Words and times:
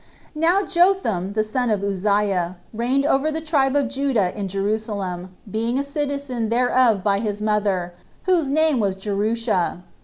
2. 0.33 0.39
Now 0.39 0.63
Jotham 0.65 1.33
the 1.33 1.43
son 1.43 1.69
of 1.69 1.83
Uzziah 1.83 2.55
reigned 2.73 3.05
over 3.05 3.31
the 3.31 3.39
tribe 3.39 3.75
of 3.75 3.87
Judah 3.87 4.35
in 4.35 4.47
Jerusalem, 4.47 5.35
being 5.51 5.77
a 5.77 5.83
citizen 5.83 6.49
thereof 6.49 7.03
by 7.03 7.19
his 7.19 7.39
mother, 7.39 7.93
whose 8.23 8.49
name 8.49 8.79
was 8.79 8.95
Jerusha. 8.95 9.83